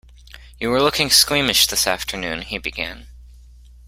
You 0.59 0.71
were 0.71 0.81
looking 0.81 1.11
squeamish 1.11 1.67
this 1.67 1.85
afternoon, 1.85 2.41
he 2.41 2.57
began. 2.57 3.05